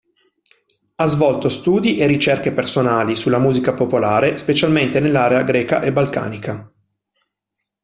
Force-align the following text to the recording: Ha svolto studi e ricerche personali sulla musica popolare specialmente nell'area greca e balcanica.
Ha 0.95 1.05
svolto 1.05 1.47
studi 1.47 1.97
e 1.99 2.07
ricerche 2.07 2.51
personali 2.51 3.15
sulla 3.15 3.37
musica 3.37 3.75
popolare 3.75 4.35
specialmente 4.35 4.99
nell'area 4.99 5.43
greca 5.43 5.79
e 5.83 5.91
balcanica. 5.91 6.73